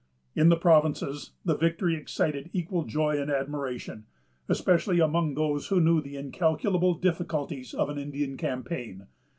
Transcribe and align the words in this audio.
In 0.35 0.49
the 0.49 0.57
provinces, 0.57 1.33
the 1.45 1.55
victory 1.55 1.93
excited 1.93 2.49
equal 2.53 2.85
joy 2.85 3.21
and 3.21 3.29
admiration, 3.29 4.05
especially 4.49 4.99
among 4.99 5.35
those 5.35 5.67
who 5.67 5.79
knew 5.79 6.01
the 6.01 6.15
incalculable 6.17 6.95
difficulties 6.95 7.71
of 7.75 7.87
an 7.87 7.99
Indian 7.99 8.35
campaign. 8.35 9.05